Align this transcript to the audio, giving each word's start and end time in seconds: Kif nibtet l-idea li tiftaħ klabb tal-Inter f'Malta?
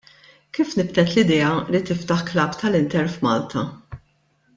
Kif 0.57 0.69
nibtet 0.77 1.09
l-idea 1.11 1.51
li 1.75 1.81
tiftaħ 1.89 2.23
klabb 2.31 2.57
tal-Inter 2.63 3.11
f'Malta? 3.17 3.67